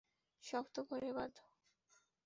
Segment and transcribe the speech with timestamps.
[0.43, 1.33] শক্ত করে বাঁধ।